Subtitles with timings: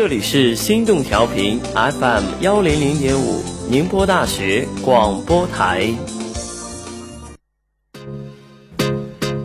[0.00, 5.92] 这里是心动调频 FM 幺零零点五，宁波大学广播台。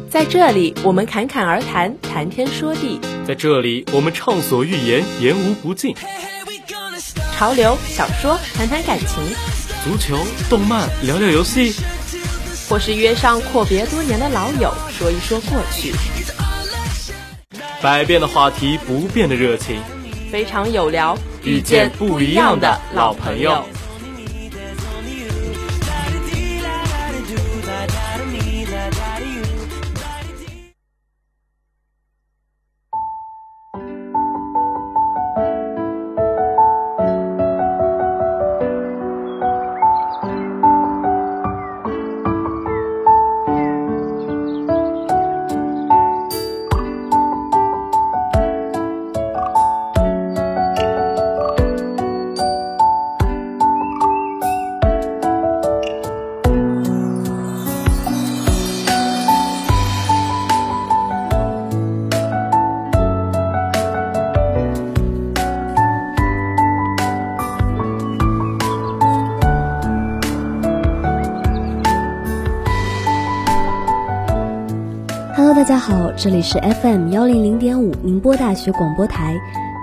[0.09, 5.93] 在这里，我们侃侃而谈，谈天说地；在这里，我们畅所欲言，言无不尽。
[7.37, 9.09] 潮流、小说，谈谈感情；
[9.83, 10.17] 足球、
[10.49, 11.73] 动漫，聊聊游戏；
[12.69, 15.91] 或是约上阔别多年的老友，说一说过去。
[17.81, 19.81] 百变的话题，不变的热情，
[20.35, 23.63] 非常有聊，遇见不一样的老朋友。
[76.25, 79.39] 这里是 FM 幺零零点五宁波大学广播台，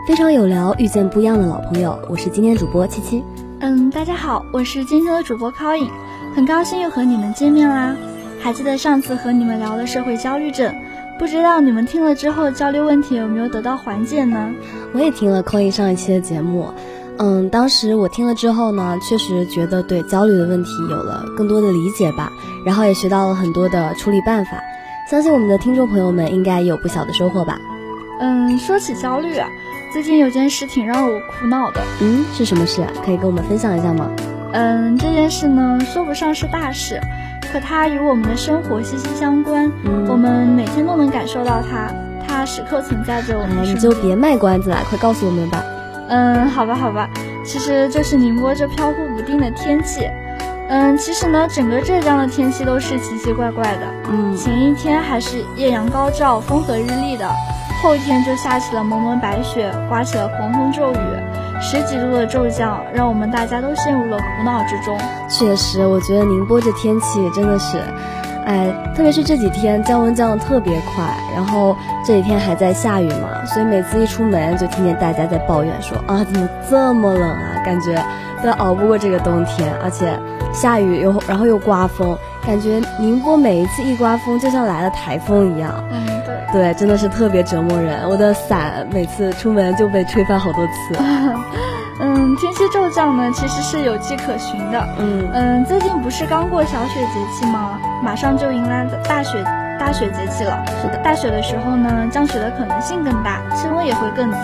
[0.08, 3.22] 非常有聊，遇见不一样的老朋友，我是今天主播七七。
[3.60, 5.88] 嗯，大家好，我是今天的主播康颖，
[6.34, 7.94] 很高兴又和你们见面啦。
[8.40, 10.74] 还记得上次和你们聊的社会焦虑症，
[11.16, 14.50] 不知道你们听了之后焦虑问题有没有得到缓解呢？
[14.94, 16.74] 我也听了康颖上一期的节目，
[17.18, 22.32] 嗯，当时我听了之后呢，确实觉得对焦虑的问题有了更多的理解吧，
[22.66, 24.60] 然后也学到了很多的处理办法。
[25.12, 27.60] 相信我们的听众朋友们应该有不小的收获吧。
[28.18, 29.46] 嗯，说起焦虑啊，
[29.92, 31.82] 最近有件事挺让我苦恼的。
[32.00, 32.82] 嗯，是什么事？
[33.04, 34.10] 可以跟我们分享一下吗？
[34.54, 36.98] 嗯，这件事呢，说不上是大事，
[37.52, 39.70] 可它与我们的生活息息相关。
[39.84, 41.92] 嗯，我们每天都能感受到它，
[42.26, 43.62] 它时刻存在着我们。
[43.64, 45.62] 你就别卖关子了，快告诉我们吧。
[46.08, 47.06] 嗯，好吧，好吧，
[47.44, 50.08] 其实就是宁波这飘忽不定的天气。
[50.74, 53.86] 嗯，其实呢，整个浙江的天气都是奇奇怪怪的。
[54.10, 57.30] 嗯，前一天还是艳阳高照、风和日丽的，
[57.82, 60.96] 后一天就下起了蒙蒙白雪，刮起了狂风骤雨，
[61.60, 64.98] 十几度的骤降，让我们大家都陷入了苦恼之中。
[65.28, 67.78] 确实，我觉得宁波这天气真的是，
[68.46, 78.02] 哎，特别是这几天降温降的特别快，然后这几天还在下雨嘛，所以每次一出门就听见大家在抱怨说啊，怎么这么冷啊，感觉
[78.42, 80.18] 都熬不过这个冬天，而且。
[80.52, 82.14] 下雨又然后又刮风，
[82.46, 85.82] 感觉宁波每一次一刮风就像来了台风一样。
[85.90, 88.06] 嗯，对，对，真的是特别折磨人。
[88.06, 90.94] 我的伞每次出门就被吹翻好多次。
[92.00, 94.86] 嗯，天气骤降呢，其实是有迹可循的。
[94.98, 97.80] 嗯嗯，最近不是刚过小雪节气吗？
[98.02, 99.42] 马上就迎来大雪
[99.80, 100.62] 大雪节气了。
[100.82, 104.36] 是的，大雪的时候呢，降雪的可能性更大，气温也会更低。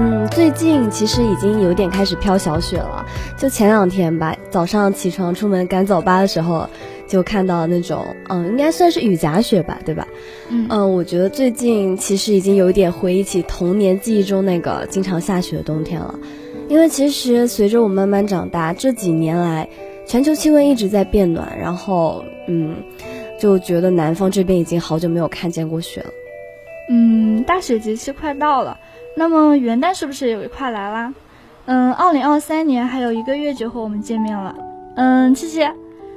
[0.00, 3.04] 嗯，最近其实已经有点开始飘小雪了。
[3.36, 6.66] 就前两天吧，早上起床出门赶早八的时候，
[7.06, 10.08] 就看到那种，嗯，应该算是雨夹雪吧，对吧？
[10.48, 16.18] 嗯嗯，我觉得最近其实已经有一点回忆起童年记忆中那个经常下雪的冬天了。
[16.70, 19.68] 因为其实随着我慢慢长大，这几年来，
[20.06, 22.74] 全球气温一直在变暖，然后，嗯，
[23.38, 26.10] 就觉得南方这边已经好久没有看见过雪了。
[26.88, 28.78] 嗯，大雪节气快到了。
[29.16, 31.12] 那么元旦是不是也快来啦？
[31.66, 34.54] 嗯，二零二三年还有一个月就和我们见面了。
[34.96, 35.60] 嗯，七七，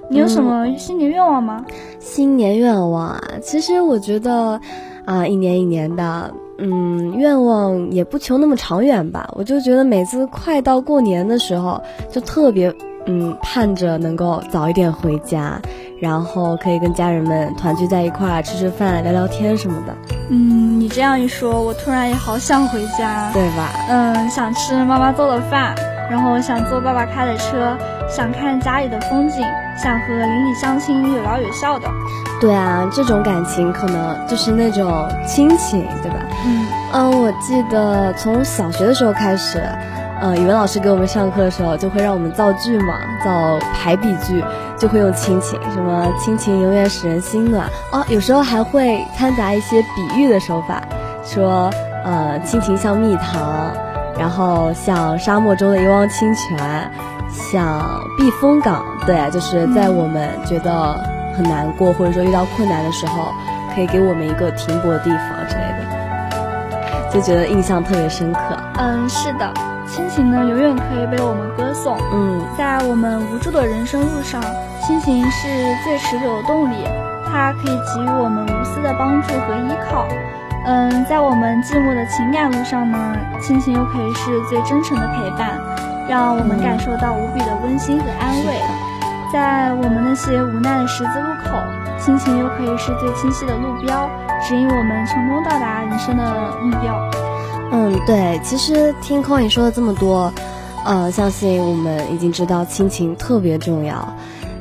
[0.09, 1.63] 你有什么新年愿望吗？
[1.99, 4.59] 新年愿望啊，其实我觉得，
[5.05, 9.29] 啊，一年一年的，嗯，愿望也不求那么长远吧。
[9.33, 12.73] 我就觉得每次快到过年的时候，就特别，
[13.05, 15.61] 嗯，盼着能够早一点回家。
[16.03, 19.95] 然后可以跟家人们团聚在一块儿吃吃饭、聊聊天什么的。
[20.29, 23.69] 嗯，你这样一说，我突然也好想回家，对吧？
[23.87, 25.73] 嗯，想吃妈妈做的饭，
[26.11, 27.77] 然后想坐爸爸开的车，
[28.09, 29.45] 想看家里的风景，
[29.81, 31.87] 想和邻里乡亲有聊有笑的。
[32.41, 36.17] 对啊，这种感情可能就是那种亲情，对吧？
[36.45, 39.63] 嗯嗯，我记得从小学的时候开始。
[40.25, 44.41] 嗯，语文老师给我们上课的时候，就会让我们造句嘛，造排比句，
[44.77, 48.01] 就会用亲情，什么亲情永远使人心暖哦。
[48.07, 50.81] 有时候还会掺杂一些比喻的手法，
[51.25, 51.69] 说，
[52.05, 53.73] 呃，亲情像蜜糖，
[54.17, 56.89] 然后像沙漠中的一汪清泉，
[57.29, 57.83] 像
[58.17, 60.97] 避风港，对，就是在我们觉得
[61.35, 63.33] 很难过或者说遇到困难的时候，
[63.75, 67.09] 可以给我们一个停泊的地方之类的。
[67.11, 68.39] 就觉得印象特别深刻。
[68.77, 69.53] 嗯，是的，
[69.93, 71.95] 亲情呢永远可以被我们歌颂。
[72.11, 74.41] 嗯，在我们无助的人生路上，
[74.81, 75.47] 亲情是
[75.83, 76.83] 最持久的动力，
[77.29, 80.07] 它可以给予我们无私的帮助和依靠。
[80.65, 82.97] 嗯，在我们寂寞的情感路上呢，
[83.39, 85.61] 亲情又可以是最真诚的陪伴，
[86.09, 88.59] 让我们感受到无比的温馨和安慰。
[89.31, 91.61] 在我们那些无奈的十字路口，
[91.99, 94.09] 亲情又可以是最清晰的路标，
[94.41, 96.23] 指引我们成功到达人生的
[96.63, 97.12] 目标。
[97.75, 100.31] 嗯，对，其实听 Coin 说了这么多，
[100.85, 104.15] 呃，相信我们已经知道亲情特别重要。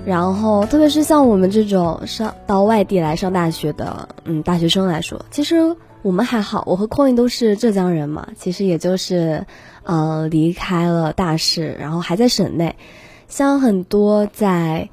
[0.06, 5.76] 然后，特别是像我们这种上到外地来上大学的，嗯，大学生来说，其实。
[6.02, 9.46] 我们还好，我和 Coin 都是浙江人嘛，其实也就是，
[9.84, 12.74] 呃，离开了大市，然后还在省内。
[13.28, 14.88] 像很多在，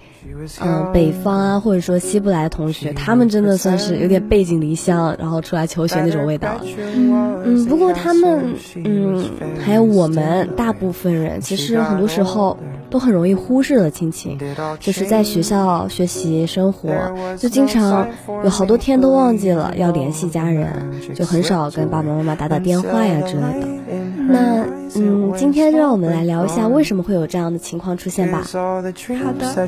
[0.62, 6.60] 嗯，北方啊，或者说西部来的同学，他们真的算是有点背井离乡，然后出来求学那种味道。
[6.64, 9.26] 嗯，不过他们，嗯，
[9.64, 12.58] 还有我们大部分人，其实很多时候。
[12.92, 14.40] 都很容易忽视了亲情，
[14.80, 16.90] 就是在学校学习生活，
[17.38, 18.08] 就经常
[18.44, 20.74] 有好多天都忘记了要联系家人，
[21.14, 23.68] 就很少跟爸爸妈妈打打电话呀之类的。
[24.28, 24.66] 那
[24.96, 28.44] 嗯，今天就让我们来聊一下为什么会有这样的情况出现吧。
[28.52, 29.68] 好的。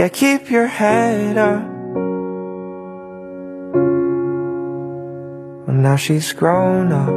[0.00, 1.62] Yeah, keep your head up.
[5.66, 7.12] Well, now she's grown up,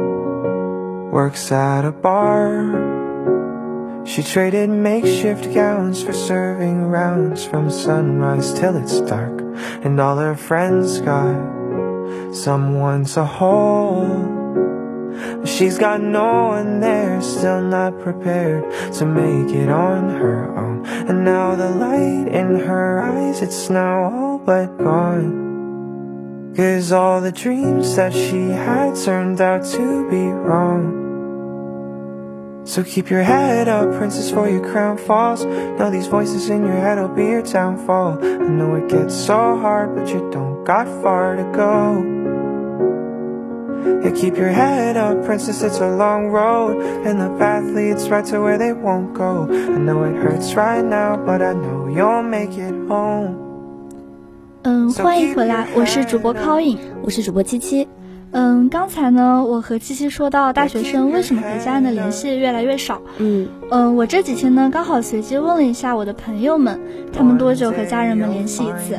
[1.10, 4.04] works at a bar.
[4.04, 9.40] She traded makeshift gowns for serving rounds from sunrise till it's dark.
[9.82, 11.40] And all her friends got
[12.34, 14.28] someone to hold.
[15.48, 20.73] She's got no one there, still not prepared to make it on her own.
[20.86, 26.52] And now the light in her eyes, it's now all but gone.
[26.56, 31.02] Cause all the dreams that she had turned out to be wrong.
[32.64, 35.44] So keep your head up, princess, for your crown falls.
[35.44, 38.24] Know these voices in your head will be your downfall.
[38.24, 42.13] I know it gets so hard, but you don't got far to go
[44.03, 48.25] Yeah, keep your head up, princess, it's a long road And the path leads right
[48.27, 52.23] to where they won't go I know it hurts right now, but I know you'll
[52.23, 53.47] make it home
[54.63, 57.87] 嗯，欢迎回来，我是主播 Coin，我是主播七七。
[58.34, 63.00] 嗯，刚才呢，我和七七说到大学生为什么和家人的联系越来越少。
[63.18, 66.80] 嗯嗯，我这几天呢，刚好随机问了一下我的朋友们，
[67.12, 68.98] 他们多久和家人们联系一次？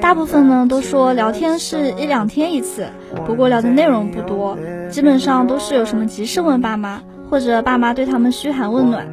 [0.00, 2.86] 大部分呢都说聊天是一两天一次，
[3.26, 4.56] 不过聊的内容不多，
[4.90, 7.02] 基本上都是有什么急事问爸妈。
[7.34, 9.08] 或者爸妈对他们嘘寒问暖，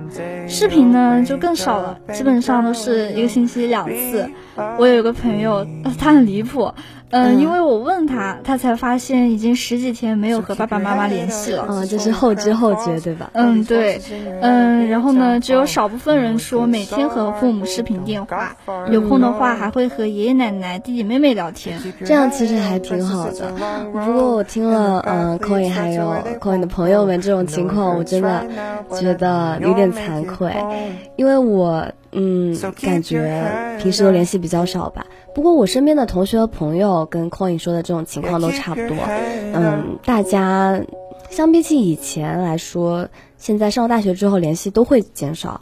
[0.47, 4.29] 视频呢就更少了，基本上都是一个星期两次。
[4.77, 5.65] 我有一个朋友，
[5.97, 6.71] 他很离谱。
[7.13, 11.65] 嗯，因为我问他，他才发现已经十几天没有和爸爸妈妈联系了。
[11.67, 13.29] 嗯，就是后知后觉，对吧？
[13.33, 13.99] 嗯，对。
[14.39, 18.55] 嗯，然后呢，只有少部分人说每天和父母视频电话，
[18.89, 21.77] 有空的话还会和爷爷奶奶、弟弟妹妹聊天。
[22.05, 23.51] 这样其实还挺好的。
[23.91, 28.47] 不过我听了，嗯，Coin 还有 Coin 的朋友们这种情况，我真的
[28.99, 30.55] 觉得有点惭愧，
[31.15, 31.85] 因为我。
[32.13, 35.05] 嗯，感觉平时都联系比较少吧。
[35.33, 38.97] 不过我身边的同学和朋友跟 Coin 说的这种情况都差不多。
[39.53, 40.81] 嗯，大家
[41.29, 45.61] 相比起以前来说，现在上大学之后联系都会减少。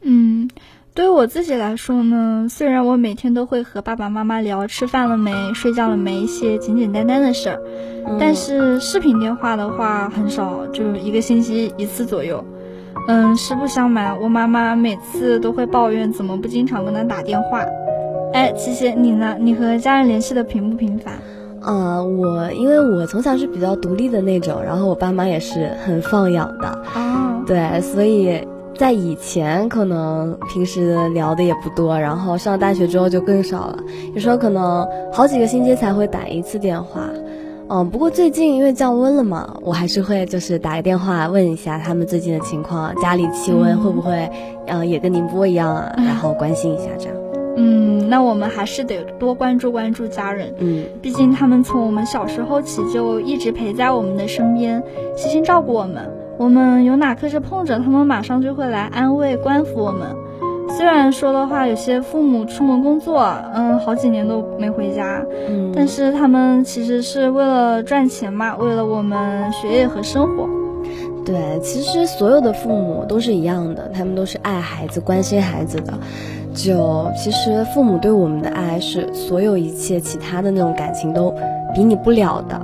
[0.00, 0.50] 嗯，
[0.96, 7.60] 对于我自己来说呢，虽然我每天都会和爸爸妈妈聊吃饭了没、睡觉了没一些简简单单的事儿，
[8.18, 12.42] 但是视频电话的话很少，就一个星期一次左右。
[13.08, 17.62] 嗯，实不相瞒，我妈妈每次都会抱怨怎么不经常跟她打电话。
[18.32, 19.36] 哎，琪琪，你呢？
[19.38, 21.12] 你和家人联系的频不频繁？
[21.60, 26.68] 呃，我因为我从小是比较独立的那种，然后我爸妈也是很放养的。
[26.94, 28.40] 哦，对，所以
[28.78, 33.78] 在以前可能平时聊的也不多，然后上大学之后就更少了，
[34.14, 37.02] 有时候可能好几个星期才会打一次电话。
[37.68, 44.30] 嗯，不过最近因为降温了嘛，我还是会就是打个电话问一下他们最近的情况，家里气温会不会，
[44.66, 45.92] 嗯，也跟宁波一样啊？
[45.96, 47.16] 然后关心一下这样。
[47.56, 50.54] 嗯，那我们还是得多关注关注家人。
[50.58, 54.80] 嗯，毕竟他们从我们小时候起就一直陪在我们的身边，
[55.16, 56.08] 悉心照顾我们。
[56.38, 60.08] 我们有哪磕着碰着，他们马上就会来安慰关抚我们。
[60.68, 63.24] 虽然说的话，有些父母出门工作，
[63.54, 70.48] 嗯，好几年都没回家，嗯，但是他们其实是为了赚钱嘛，为了我们学业和生活。
[71.24, 75.94] 对，其实所有的父母都是一样的，他们都是爱孩子、关心孩子的。
[76.52, 81.34] 就其实父母对我们的爱是所有一切其他的那种感情都
[81.74, 82.60] 比拟不了的。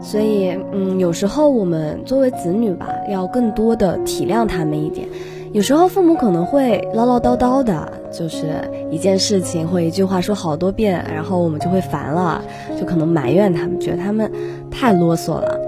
[0.00, 5.08] 所以，嗯，有时候我们作为子女吧，要更多的体谅他们一点。
[5.52, 8.46] 有时候父母可能会唠唠叨叨的，就是
[8.90, 12.42] 一件事情或一句话说好多遍，然后我们就会烦了，
[12.78, 14.30] 就可能埋怨他们，觉得他们
[14.70, 15.58] 太啰嗦了。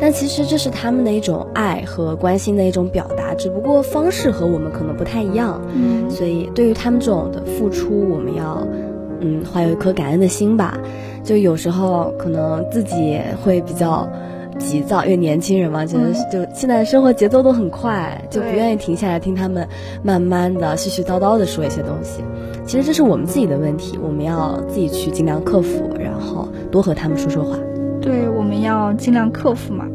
[0.00, 5.60] 但其实这是他们的一种爱和关心的一种表达，只不过方式和我们可能不太一样。
[5.74, 8.66] 嗯，所以对于他们这种的付出，我们要
[9.20, 10.78] 嗯怀有一颗感恩的心吧。
[11.24, 14.06] 就有时候可能自己会比较
[14.58, 19.66] 急躁，因为年轻人嘛，觉得就现在生活节奏都很快，就不愿意停下来听他们
[20.02, 22.22] 慢慢的絮絮叨叨的说一些东西。
[22.66, 27.56] 其实这是我们自己的问题，我们要自己去尽量克服，然后多和他们说说话。
[28.00, 29.86] 对，我们要尽量克服嘛。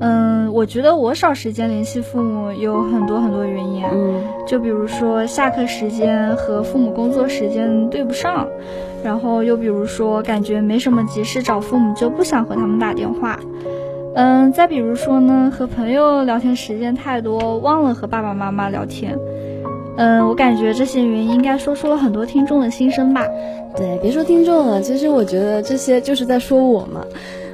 [0.00, 3.84] 嗯，我觉得我少时间联系父母有很多很多原因。
[3.92, 8.46] 嗯，就比如说下课时间和父母工作时间对不上，
[9.02, 13.38] 然后又比如说感觉没什么急事找父母就不想和他们打电话。
[14.14, 19.18] 嗯，再比如说呢，和朋友聊天时间太多，忘了和爸爸妈妈聊天。
[19.96, 23.26] 嗯，我感觉这些原因应该说出了很多听众的心声吧。
[23.76, 27.04] 对，别说听众了，其实我觉得这些就是在说我嘛。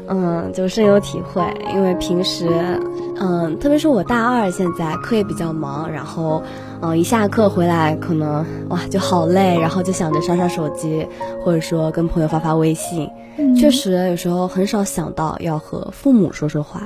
[0.06, 1.42] 嗯，就深有体会，
[1.72, 2.46] 因为平时，
[3.18, 6.42] 嗯，特别是我大二，现在课也比较忙，然后，
[6.82, 11.06] 嗯，一下课回来可能哇就好累，然后就想着刷刷手机，
[11.42, 13.08] 或者说跟朋友发发微信，
[13.56, 16.82] 确实有时候很少想到要和父母说说话。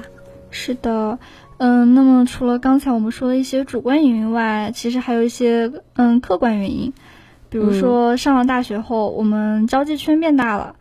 [0.51, 1.19] 是的，
[1.57, 6.93] 嗯，那么除了刚才我们说的一些主观原因外，其实还有一些嗯客观原因，
[7.51, 10.77] 比如说上了大学后，我们交际圈变大了。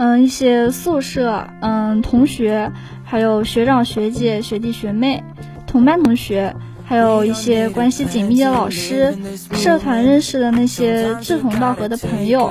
[0.00, 2.72] 嗯，一些宿舍，嗯，同学，
[3.04, 5.22] 还有学长学姐、学弟学妹、
[5.66, 9.14] 同班同学，还有一些关系紧密的老师，
[9.52, 12.50] 社团认识的那些志同道合的朋友，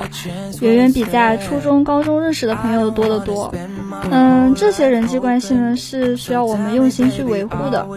[0.62, 3.52] 远远比在初中、高中认识的朋友多得多。
[4.12, 7.88] 嗯，这些人际关系呢，是需要我们用心去维护的。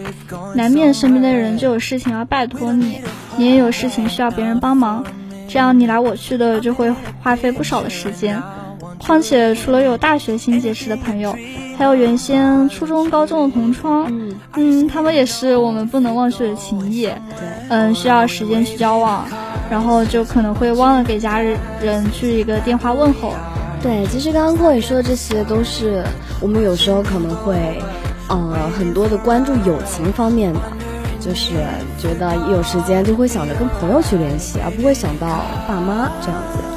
[0.54, 3.02] 难免身边的人就有事情要拜托你，
[3.36, 5.04] 你也有事情需要别人帮忙，
[5.46, 6.90] 这样你来我去的就会
[7.20, 8.42] 花费不少的时间。
[9.04, 11.36] 况且，除了有大学新结识的朋友，
[11.76, 17.02] 还有原先初中、高中的同窗，嗯嗯，他们也是我们不能忘却的情谊。
[17.02, 19.26] 对，嗯，需要时间去交往，
[19.70, 21.58] 然后就可能会忘了给家人
[22.12, 23.34] 去一个电话问候。
[23.82, 26.04] 对，其实刚刚阔宇说的这些都是
[26.40, 27.56] 我们有时候可能会，
[28.28, 30.60] 呃，很多的关注友情方面的，
[31.18, 31.54] 就是
[31.98, 36.71] 觉得一有时间就会想着跟朋友去联系，而不会想到爸妈这样子。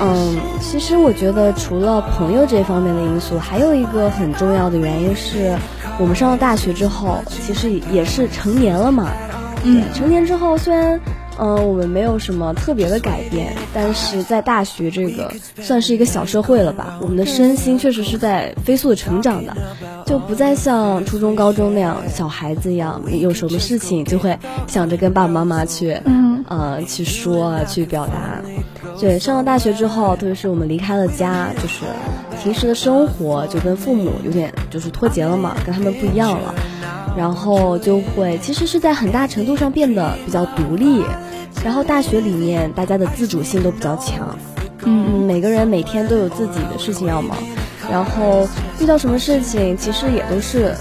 [0.00, 5.56] 嗯，其实我觉得除了朋友这方面的因素，还有一个很重要的原因是，
[5.98, 9.08] 我们上了大学之后，其实也是成年了嘛。
[9.62, 11.00] 嗯，成年之后虽然，
[11.38, 16.98] 嗯，我们没有什么特别的改变，但是在大学这个算是一个小社会了吧。
[17.00, 19.56] 我们的身心确实是在飞速的成长的，
[20.04, 24.36] 就不再像初中、高中那样小孩子一样，有什么事情就会
[24.66, 28.42] 想着跟爸爸妈妈去，嗯，呃，去说去表达。
[29.00, 31.84] 对，上了大学之后，特别是我们离开了家，就是
[32.42, 36.54] 平时的生活就跟父母有点就是脱节了嘛，跟他们不一样了。
[37.16, 41.04] 然后就会其实是在很大程度上变得比较独立。
[41.64, 44.36] 然后大学里面大家的自主性都比较强，
[44.84, 47.36] 嗯，每个人每天都有自己的事情要忙，
[47.90, 48.46] 然后
[48.80, 50.74] 遇到什么事情其实也都是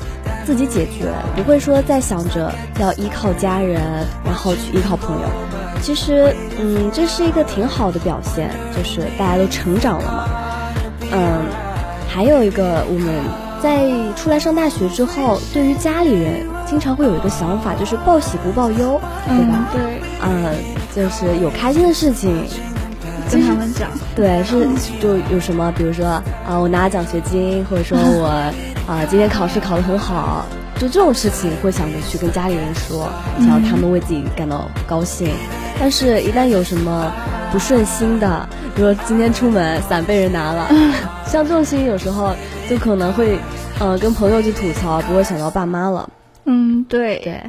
[0.46, 3.80] 自己解决，不会说再想着要依靠家人，
[4.26, 5.28] 然后去依靠朋友。
[5.84, 10.26] 其实，嗯，这是一个挺好的表现，就是大家都成长了嘛。
[11.12, 11.42] 嗯，
[12.08, 13.14] 还有一个，我们
[13.62, 19.70] 在出来上大学之后，对于家里人经常会有一个想法，就是报喜不报忧，对吧？
[19.74, 20.56] 对，嗯，
[20.96, 22.46] 就是有开心的事情
[23.30, 23.90] 跟他们讲。
[24.16, 24.66] 对，是
[25.02, 26.06] 就有什么，比如说
[26.48, 28.28] 啊，我拿奖学金，或者说我
[28.88, 30.46] 啊今天考试考得很好，
[30.80, 33.10] 就这种事情会想着去跟家里人说，
[33.40, 35.28] 想要他们为自己感到高兴。
[35.80, 37.12] 但是，一旦有什么
[37.52, 40.70] 不顺心的，比如说今天出门伞被人拿了，
[41.26, 42.34] 像这种事情，有时候
[42.70, 43.38] 就可能会，
[43.80, 46.10] 呃，跟朋友去吐槽，不会想到爸妈了。
[46.46, 47.42] 嗯，对对。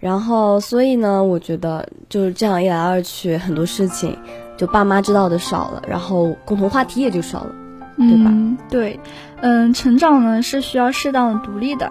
[0.00, 4.16] 然后，所以呢，我觉得就是这样一来二去，很多事情
[4.56, 7.50] 就爸妈知道的少了，然后共同话题也就少了，
[7.96, 8.32] 对吧？
[8.70, 9.00] 对，
[9.40, 11.90] 嗯，成长呢是需要适当的独立的。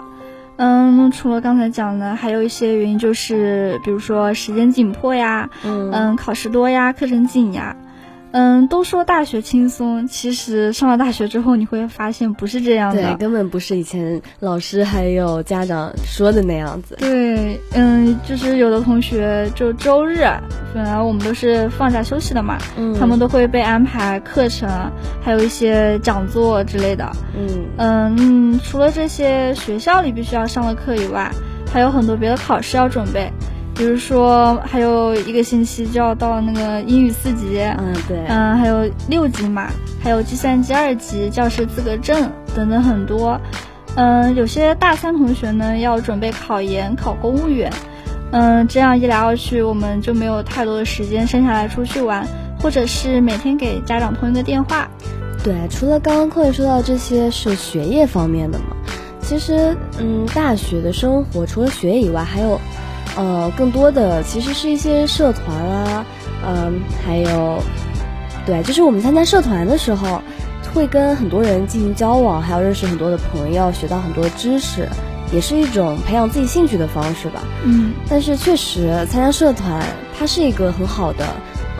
[0.57, 7.75] 嗯，除了刚才讲的，还有一些原因，就是比如说时间紧迫呀，嗯，考试多呀，课程紧呀。
[8.31, 16.95] 嗯，都说大学轻松，其实上了大学之后，你会发现不是这样的，对，根本不是以前老师还有家长说的那样子。
[16.99, 20.25] 对，嗯，就是有的同学就周日，
[20.73, 24.69] 本来我们都是放假休息的嘛，嗯，他们都会被安排课程，
[25.21, 27.09] 还有一些讲座之类的。
[27.35, 31.31] 嗯嗯，除了这些学校里必须要上的课以外，
[31.71, 33.31] 还有很多别的考试要准备。
[33.77, 39.69] 比如说，还有一个星期就要到那个英语四级，嗯，对，嗯，还有六级嘛，
[40.03, 43.39] 还有计算机二级、教师资格证等等很多。
[43.93, 47.71] 嗯，有些大三同学呢要准备考研、考公务员，
[48.31, 52.27] 嗯，这样一来二去，我们就没有太多的时间剩下来出去玩，
[52.59, 54.89] 或者是每天给家长通一个电话。
[55.43, 58.65] 对，除了刚刚寇爷说到这些是学业方面的嘛，
[59.21, 62.59] 其实，嗯，大学的生活除了学业以外，还有。
[63.15, 66.05] 呃，更多的其实是一些社团啊，
[66.45, 67.61] 嗯，还有，
[68.45, 70.21] 对，就是我们参加社团的时候，
[70.73, 74.87] 会跟很多人进行交往，还要认识很多的朋友，学到很多知识，
[75.31, 77.41] 也是一种培养自己兴趣的方式吧。
[77.63, 79.81] 嗯，但是确实参加社团，
[80.17, 81.25] 它是一个很好的，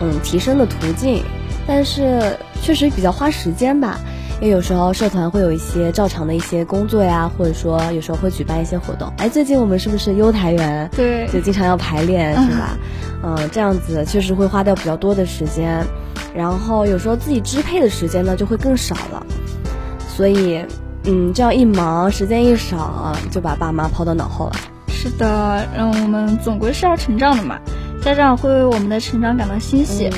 [0.00, 1.22] 嗯，提升的途径，
[1.66, 4.00] 但是确实比较花时间吧。
[4.40, 9.12] 因为有时候社团会有一些照常的一些工作呀，或者说有时候会举办一些活动。
[9.16, 10.88] 哎，最近我们是不是优台员？
[10.94, 12.78] 对，就经常要排练，是吧？
[13.24, 15.84] 嗯，这样子确实会花掉比较多的时间，
[16.36, 19.26] 然后有时候自己支配的时间呢就会更少了。
[20.08, 20.64] 所以，
[21.02, 24.52] 嗯，这样一忙，时间一少，就把爸妈抛到脑后了。
[24.86, 27.58] 是的，嗯，我们总归是要成长的嘛，
[28.02, 30.08] 家长会为我们的成长感到欣喜。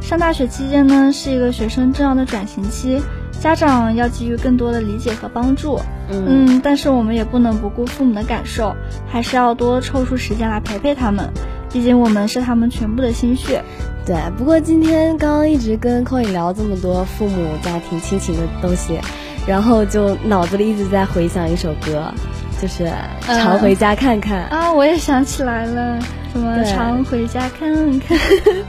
[0.00, 3.02] 上大学期间呢，是一个学生重要的转型期。
[3.40, 8.74] 家长要给予更多的理解和帮助，嗯，但是我们也不能不顾父母的感受，
[9.06, 11.30] 还是要多抽出时间来陪陪他们，
[11.72, 13.62] 毕竟我们是他们全部的心血。
[14.04, 18.98] 对，不过今天刚刚一直跟寇颖聊这么多父母家庭亲情的东西，
[19.46, 22.12] 然后就脑子里一直在回想一首歌，
[22.60, 22.90] 就是
[23.22, 25.98] 常回家看看啊，我也想起来了。
[26.36, 28.18] 什么常回家看看，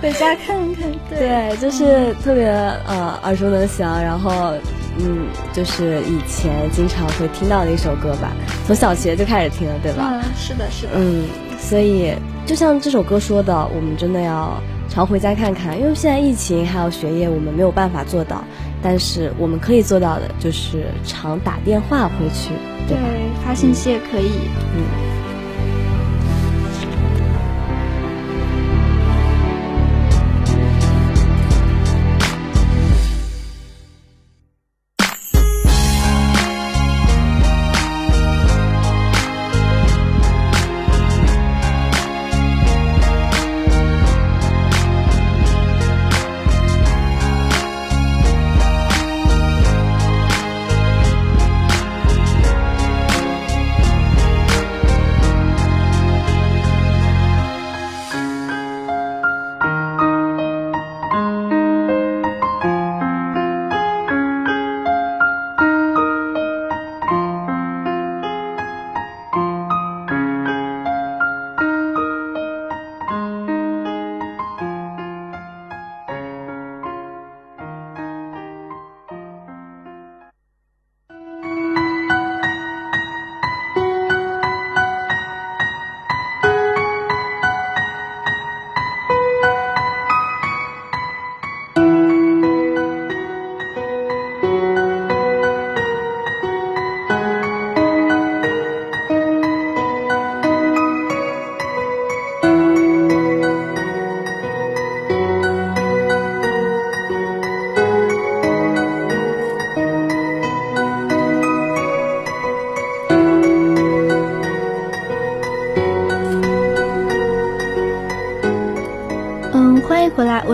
[0.01, 4.53] 回家看看，对，就是特别呃耳熟能详，然后
[4.99, 8.31] 嗯，就是以前经常会听到的一首歌吧，
[8.65, 10.13] 从小学就开始听了，对吧？
[10.13, 10.93] 嗯，是的，是的。
[10.95, 11.25] 嗯，
[11.59, 12.13] 所以
[12.45, 18.41] 就像这首歌说的，我们真的要常回家看看，因为现在疫情还有学业，我们没有办法做到，
[18.81, 22.51] 但是我们可以做到的就是常打电话回去，
[22.87, 22.97] 对，
[23.43, 24.31] 发信息也可以，
[24.73, 25.16] 嗯。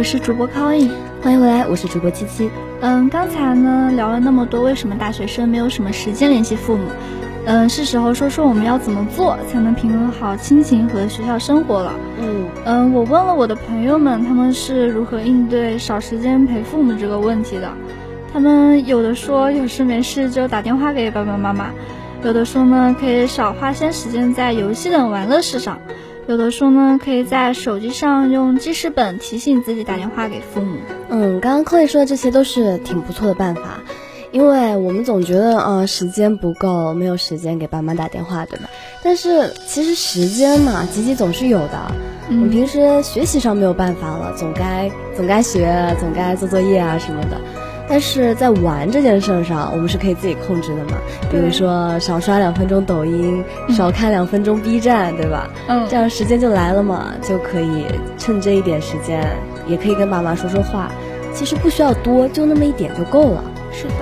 [0.04, 2.50] 我是主播康颖，欢迎回来，我是主播七七。
[2.82, 6.90] 嗯，刚才呢聊了那么多，为什么大学生没有什么时间联系父母？
[7.46, 11.94] 嗯，是时候说说我们要怎么做才能平衡好亲情和学校生活了。
[12.20, 17.72] 嗯嗯，我问了我的朋友们，他们是如何应对少时间陪父母这个问题的？
[18.34, 21.70] 他们有的说有事没事就打电话给爸爸妈妈，
[22.26, 25.80] 有的说呢可以少花些时间在游戏等玩乐事上。
[26.26, 30.78] 有的时候呢，可以在手机上用记事本提醒自己打电话给父母。
[31.10, 33.82] 嗯，刚刚 Chloe 说的这些都是挺不错的办法，
[34.32, 38.70] 因为我们总觉得啊时间不够，没有时间给爸妈打电话，对吧？
[39.04, 41.92] 但是其实时间嘛，挤挤总是有的。
[42.30, 47.42] 我们平时学习上没有办法了，总该总该学，总该做作业啊什么的。
[47.88, 50.98] 但是在玩这件事上，我们是可以自己控制的嘛。
[51.30, 55.50] 比如说少刷两分钟抖音，少看两分钟 B 站，对吧？
[55.68, 57.86] 嗯，这样时间就来了嘛，就可以
[58.18, 59.22] 趁这一点时间，
[59.68, 60.90] 也可以跟爸妈说说话。
[61.34, 63.44] 其实不需要多，就那么一点就够了。
[63.72, 63.94] 是的。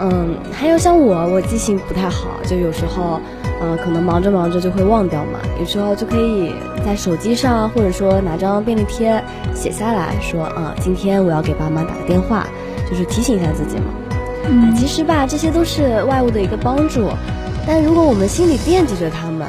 [0.00, 3.20] 嗯，还有像我，我记性不太好，就有时候，
[3.60, 5.40] 嗯，可能忙着忙着就会忘掉嘛。
[5.58, 6.54] 有时候就可以
[6.86, 9.22] 在手机上，或者说拿张便利贴
[9.54, 12.46] 写下来说，啊，今天我要给爸妈打个电话。
[12.88, 13.84] 就是提醒一下自己嘛，
[14.48, 17.10] 嗯，其实吧，这些都是外物的一个帮助，
[17.66, 19.46] 但如果我们心里惦记着他们，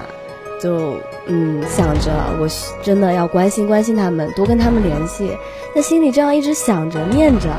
[0.61, 0.95] 就
[1.27, 2.47] 嗯想着我
[2.83, 5.31] 真的要关心关心他们，多跟他们联系，
[5.73, 7.49] 那心里这样一直想着念着，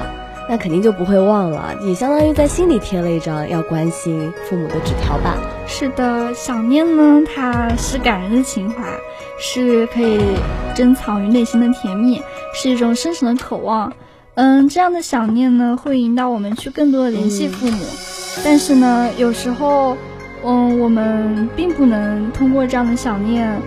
[0.48, 5.38] 那肯定就不会忘了，也相当于在心里贴了一张要关心父母的纸条吧。
[5.66, 8.82] 是的，想念呢，它是感人的情怀，
[9.38, 10.20] 是可以
[10.74, 12.20] 珍藏于内心的甜蜜，
[12.52, 13.90] 是一种深沉的渴望。
[14.40, 17.84] 嗯，这样的想念呢，会引导我们去更多的联系父母，
[18.42, 19.98] 但是呢，有时候，
[20.42, 23.60] 嗯，我们并不能通过这样的想念，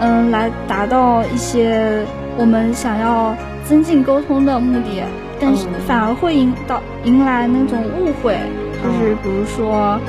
[0.00, 2.04] 嗯，来达到一些
[2.36, 5.04] 我们想要增进沟通的目的，
[5.38, 8.36] 但是反而会引导迎来那种误会，
[8.82, 10.00] 就是比如说，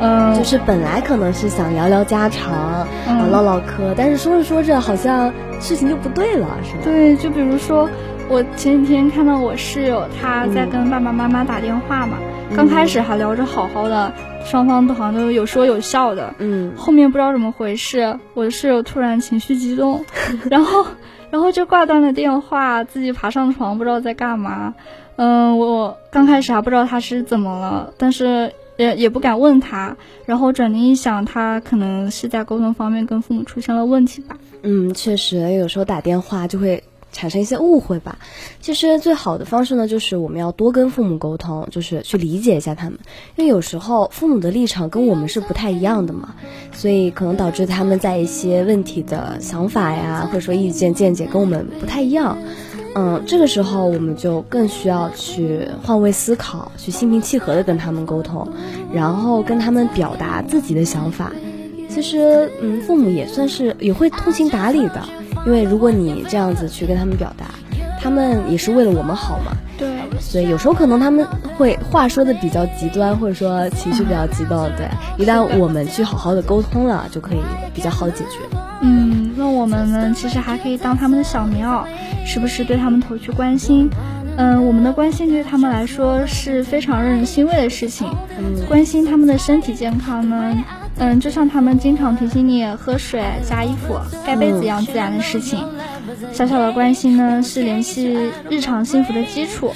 [0.00, 0.44] 嗯，就。
[0.44, 6.80] 是本来可能是想聊聊家常，嗯，唠唠嗑，但是说着说着，好像事情就不对了，是吧？
[6.84, 7.88] 对，就比如说。
[8.28, 12.18] 我前几天看到我室友他在跟爸爸妈妈打电话嘛，
[12.56, 14.12] 刚开始还聊着好好的，
[14.44, 20.04] 双方都好像都有说有笑的，嗯，后面不知道怎么回事，我的室友突然情绪激动，
[20.50, 20.84] 然后，
[21.30, 24.74] 然后就挂断了电话，自己爬上床不知道在干嘛，
[25.16, 36.82] 嗯，我刚开始还不知道他是怎么了，但是也也不敢问他，然后转念一想，他可能是在沟通方面跟父母出现了问题吧，嗯，确实有时候打电话就会。
[37.16, 38.18] 产生一些误会吧。
[38.60, 42.98] 其实最好的方式呢，就是我们要多跟父母沟通，就是去理解一下他们。
[43.36, 46.34] 因为有时候父母的立场跟我们是不太一样的嘛，
[46.72, 52.36] 所以可能导致他们在一些问题的想法呀，或者说意见见解跟我们不太一样。
[52.94, 58.46] 嗯，这个时候我们就更需要去换位思考，去心平气和的跟他们沟通，
[58.92, 61.32] 然后跟他们表达自己的想法。
[61.88, 65.02] 其实，嗯，父母也算是也会通情达理的。
[65.46, 67.46] 因为如果你这样子去跟他们表达，
[68.02, 69.52] 他们也是为了我们好嘛。
[69.78, 69.88] 对。
[70.18, 74.68] 所以有时候可能他们会话说的比较极端，或者说情绪比较激动。
[74.76, 74.88] 对。
[75.16, 77.38] 一旦我们去好好的沟通了，就可以
[77.72, 78.58] 比较好解决。
[78.82, 81.84] 嗯，那我们呢，其实还可以当他们的小棉袄，
[82.26, 83.88] 时不时对他们投去关心。
[84.38, 88.06] 嗯，我们的关心对他们来说是非常让人欣慰的事情。
[88.38, 88.66] 嗯。
[88.68, 90.54] 关心他们的身体健康呢？
[90.98, 95.62] 嗯，就像他们经常提醒你喝水、加衣服、盖被子一样自然的事情。
[96.32, 99.72] 小小的关心呢，是联系日常幸福的基础。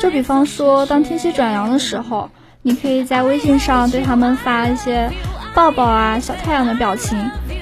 [0.00, 2.30] 就比方说，当天气转凉的时候，
[2.62, 5.10] 你可以在微信上对他们发一些
[5.54, 7.18] 抱抱啊、小太阳的表情。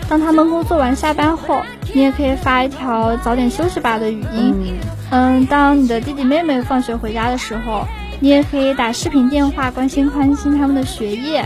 [0.09, 1.63] 当他们工作完下班后，
[1.95, 4.77] 你也可以发一条早点休息吧的语音。
[5.11, 7.87] 嗯，当你的弟弟妹妹放学回家的时候，
[8.19, 11.45] 你也可以打视频电话关心关心他们的学业。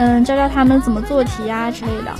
[0.00, 2.10] 嗯，教教他们怎么做题呀之类的。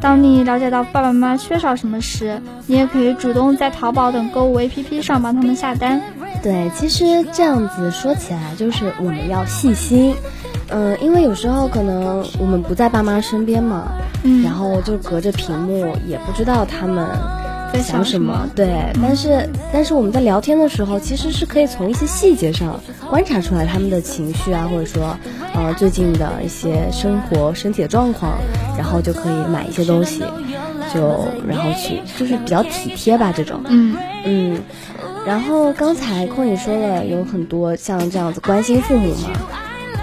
[0.00, 6.00] 当你了解到爸爸妈妈缺少什么时，你也可以主动在淘宝等购物 APP 上帮他们下单。
[6.42, 10.14] 对，其实这样子说起来，就是我们要细心。
[10.70, 13.88] 嗯，因为有时候可能我们不在爸妈身边嘛，
[14.22, 17.06] 嗯，然后就隔着屏幕，也不知道他们。
[17.72, 18.48] 在想什么？
[18.54, 25.16] 对，但是但是我们在聊天的时候，其实是可以从一些细节上观察出来他们的情绪啊，或者说，
[25.54, 28.38] 呃，最近的一些生活、身体的状况，
[28.76, 30.20] 然后就可以买一些东西，
[30.92, 33.60] 就然后去就是比较体贴吧，这种。
[33.68, 34.60] 嗯嗯。
[35.26, 39.30] 然后刚才空也说了，有很多像这样子关心父母嘛，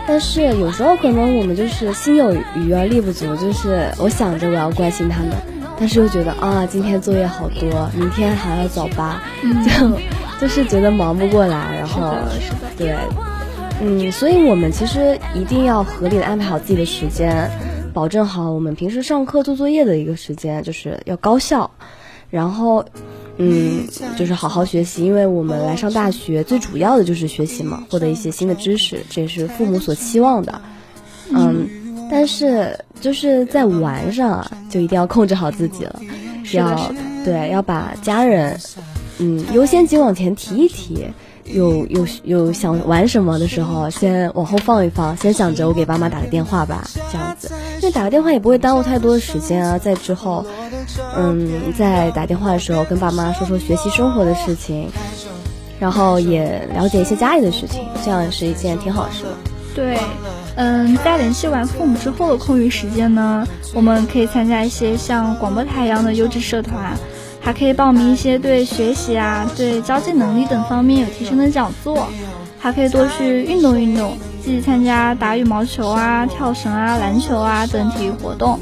[0.08, 5.32] 但是有时候可能我们就是心有余而力不足，就是我想着我要关心他们。
[5.78, 9.22] 但是又觉得啊，今天作业好多，明天还要早八，
[9.68, 9.92] 就
[10.40, 12.14] 就是觉得忙不过来，然后
[12.78, 12.96] 对，
[13.82, 17.50] 嗯，所以我们其实一定要合理的安排好自己的时间，
[17.94, 21.70] 保证好我们平时上课做作业的一个时间，就是要高效，
[22.30, 22.86] 然后
[23.38, 23.86] 嗯，
[24.18, 30.62] 就是好好学习，因为我们来上大学最主要的就是学习嘛，获得一些新的知识，这也是父母所期望的，
[31.34, 31.85] 嗯。
[32.10, 36.00] 但是就是在玩上啊，就一定要控制好自己了，
[36.54, 36.92] 要
[37.24, 38.60] 对，要把家人，
[39.20, 41.06] 嗯，优先级往前提一提。
[41.54, 49.78] 有有有想玩什么的时候，先往后放一放，先想着我给爸妈打个电话吧，这样子，因为打个电话也不会耽误太多的时间啊。
[49.78, 50.44] 在之后，
[51.16, 54.90] 嗯，在打电话的时候跟爸妈说说学习生活的事情，
[55.80, 59.24] 然后也了解一些家里的事情，这样是一件挺好的事。
[59.76, 60.00] 对，
[60.56, 66.94] 嗯，在联系完父母之后的空余时间呢，我们可以参加一些像广播台一样的优质社团。
[67.42, 72.08] 还可以报名一些对学习啊、对交际能力等方面有提升的讲座，
[72.58, 78.60] 还可以多去运动运动，积极参加打羽毛球啊、跳绳啊、篮球啊等体育活动。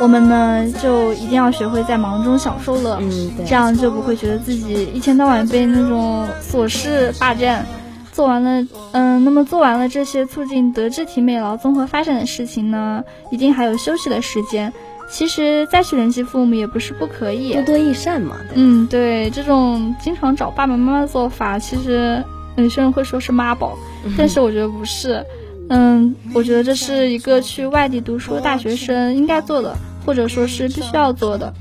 [0.00, 7.66] 我们呢，就一定要学会在忙中享受乐，嗯，这样就不会觉得自己一天到晚被那种琐事霸占。
[8.14, 14.72] 做完了，嗯，那么做完了这些促进德智体美劳综合发展的事情呢，一定还有休息的时间。
[15.10, 18.36] 其实再去联系父母也不是不可以，多多益善嘛。
[18.54, 22.24] 嗯，对，这种经常找爸爸妈妈的做法，其实
[22.56, 23.76] 有些人会说是妈宝，
[24.16, 25.26] 但是我觉得不是。
[25.68, 31.52] 嗯，我觉得这是一个去外地读书的大学生应该做的，或者说是必须要做的。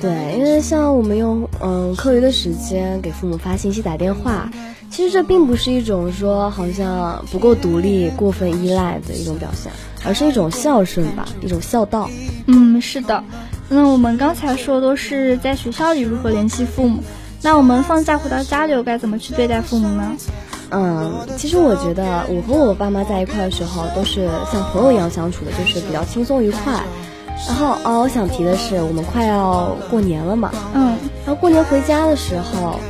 [0.00, 4.50] 对，因为像我们用嗯课余的时间给父母发信息、打电话，
[4.92, 9.72] 其实这并不是一种说好像不够独立、过分依赖的一种表现。
[10.04, 12.10] 而是一种孝顺吧，一种孝道。
[12.46, 13.22] 嗯，是的。
[13.68, 17.04] 那我们刚才说都是在学校里如何联系父母，
[17.40, 20.12] 那我们放假回到家里又该怎么去对待父母呢？
[20.70, 26.82] 嗯，其实我觉得我和我爸妈在一块的时候都是像朋友一样相处的，就是比较轻松愉快。
[27.46, 30.50] 然后哦，我想提的是，我们快要过年了嘛。
[30.74, 30.96] 嗯。
[31.24, 32.80] 然后过年回家的时候。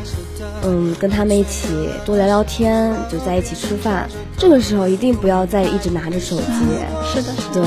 [0.63, 1.69] 嗯，跟他们一起
[2.05, 4.09] 多聊聊天，就在一起吃饭。
[4.37, 6.45] 这个时候一定不要再一直拿着手机。
[7.05, 7.63] 是的，对，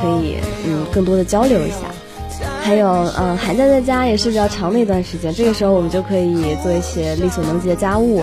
[0.00, 1.76] 可以嗯更多的交流一下。
[2.60, 8.22] 还有嗯，寒假在家也是比较长的一段时间，这个时候我们就可以做一些力所能及的家务，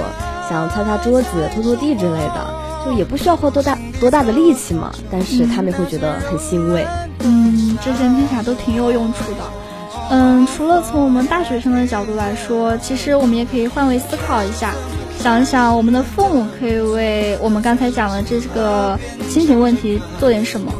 [0.49, 2.53] 像擦擦桌子、拖拖地之类的，
[2.85, 4.91] 就也不需要花多大多大的力气嘛。
[5.11, 6.85] 但是他们会觉得很欣慰。
[7.19, 9.58] 嗯，这些听起来都挺有用处的。
[10.09, 14.73] 嗯，除了从我们大学生的角度来说，其实我们也可以换位思考一下，
[15.19, 18.97] 想一想我们的父母可以为我们刚才讲的这个
[19.29, 20.73] 亲情问题做点什么。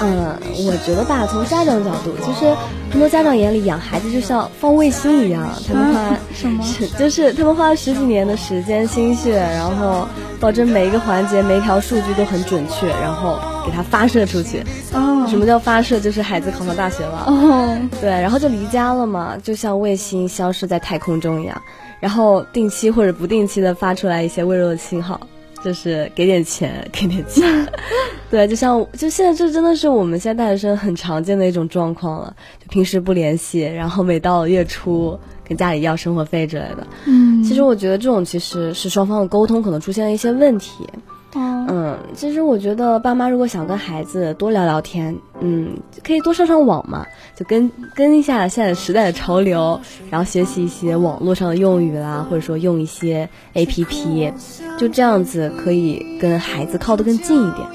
[0.00, 2.52] 嗯，我觉得吧，从家长角度，其实
[2.90, 6.64] 很多家长眼里养孩子就像放卫星一样，他们花什么？
[6.98, 10.08] 就是他们花了十几年的时间心血，然后
[10.42, 14.58] 保证每一个环节、每一条数据都很准确，然后给它发射出去。
[14.92, 16.00] 哦，什么叫发射？
[16.00, 17.26] 就是孩子考上大学了。
[17.28, 21.62] 哦，对，然后就离家了嘛，就像卫星消失在太空中一样，
[22.00, 25.20] 然后定期或者不定期的发出来一些微弱的信号。
[25.62, 27.44] 就是给点钱，给点钱，
[28.28, 32.34] 对，就像就现在这真的是我们现在大学生很常见的一种状况了。
[32.58, 35.16] 就平时不联系，然后每到月初
[35.48, 36.86] 跟家里要生活费之类的。
[37.06, 40.86] 嗯，其实我觉得这种其实是双方的沟通可能出现了一些问题。
[41.34, 54.30] 嗯，其实我觉得爸妈如果想跟孩子多聊聊天，嗯，可以多上上网嘛，就跟跟一下现在时代的潮流，然后学习一些网络上的用语啦，或者说用一些 A P P，
[54.78, 57.68] 就这样子可以跟孩子靠得更近一点。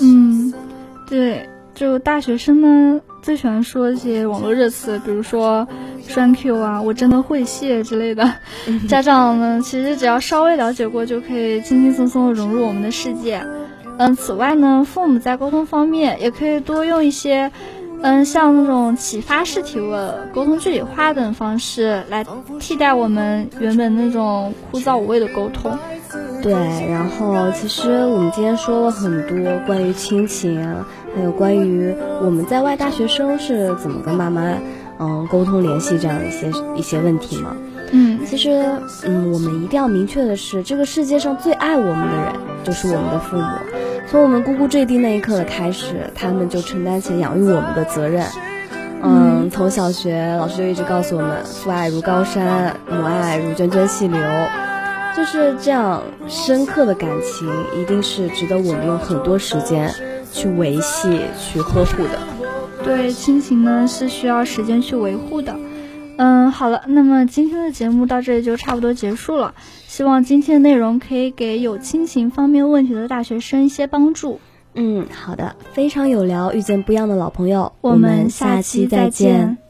[0.00, 0.52] 嗯，
[1.08, 1.48] 对。
[1.74, 5.66] 就大学生呢，最喜欢说一些网络热词，比如说
[6.06, 8.30] “栓 Q” 啊，“我真的会谢”之类的。
[8.88, 13.44] 家长们，其实只要稍微了解过，就可以轻轻松松的融入我们的世界。
[13.96, 17.52] 嗯，此外呢，父母在沟通方面也可以多用一些，
[18.02, 22.24] 嗯，像那种启发式提问、沟通具体化等方式来
[22.58, 25.78] 替代我们原本那种枯燥无味的沟通。
[26.42, 26.52] 对，
[26.90, 29.36] 然后其实我们今天说了很多
[29.66, 30.86] 关于亲情啊，
[31.16, 34.42] 还有关于我们在外大学生是怎么跟妈妈
[34.98, 37.56] 嗯沟通联系这样一些一些问题嘛。
[37.92, 38.64] 嗯，其实
[39.04, 42.32] 嗯，我们一定要明确的是，这个世界上最爱我们的人
[42.64, 43.46] 就是我们的父母。
[44.10, 48.26] 从我们呱呱坠地那一刻的开始，他们就承担起养育我们的责任。
[49.02, 54.20] 嗯，从小学老师就一直告诉我们，父爱如高山，母爱如涓涓细流。
[55.16, 57.48] 就是这样深刻的感情，
[57.80, 59.88] 一定是值得我们用很多时间
[60.32, 62.18] 去维系、去呵护的。
[62.84, 65.56] 对，亲情呢是需要时间去维护的。
[66.16, 69.54] 嗯，好了，那么今天的节目到这里就差不多结束了。
[69.88, 74.38] 希望今天的内容可以给有亲情方面问题的大学生一些帮助。
[74.74, 79.63] 嗯，好的，非常有聊，遇见不一样的老朋友，我们下期再见。